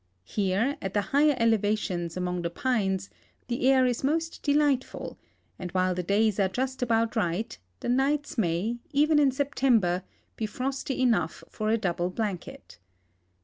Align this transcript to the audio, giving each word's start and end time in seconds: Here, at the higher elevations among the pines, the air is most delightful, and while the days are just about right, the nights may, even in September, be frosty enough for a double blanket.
Here, 0.25 0.77
at 0.81 0.95
the 0.95 1.03
higher 1.13 1.35
elevations 1.37 2.17
among 2.17 2.41
the 2.41 2.49
pines, 2.49 3.11
the 3.47 3.69
air 3.69 3.85
is 3.85 4.03
most 4.03 4.41
delightful, 4.41 5.19
and 5.59 5.71
while 5.73 5.93
the 5.93 6.01
days 6.01 6.39
are 6.39 6.47
just 6.47 6.81
about 6.81 7.15
right, 7.15 7.55
the 7.81 7.89
nights 7.89 8.35
may, 8.35 8.77
even 8.89 9.19
in 9.19 9.29
September, 9.29 10.01
be 10.37 10.47
frosty 10.47 10.99
enough 10.99 11.43
for 11.51 11.69
a 11.69 11.77
double 11.77 12.09
blanket. 12.09 12.79